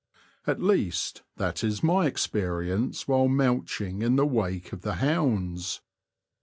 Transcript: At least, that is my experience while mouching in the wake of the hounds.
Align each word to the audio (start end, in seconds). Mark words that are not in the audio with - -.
At 0.47 0.59
least, 0.59 1.21
that 1.37 1.63
is 1.63 1.83
my 1.83 2.07
experience 2.07 3.07
while 3.07 3.27
mouching 3.27 4.01
in 4.01 4.15
the 4.15 4.25
wake 4.25 4.73
of 4.73 4.81
the 4.81 4.95
hounds. 4.95 5.79